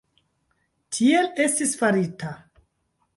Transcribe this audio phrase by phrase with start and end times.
[0.97, 2.33] Tiel estis farita.